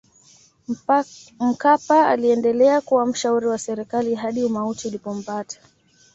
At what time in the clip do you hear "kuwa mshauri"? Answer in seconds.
2.81-3.47